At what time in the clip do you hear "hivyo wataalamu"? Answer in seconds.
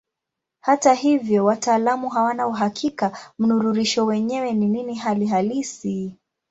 0.93-2.09